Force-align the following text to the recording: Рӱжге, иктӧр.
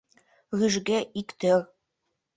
Рӱжге, 0.57 0.99
иктӧр. 1.19 1.61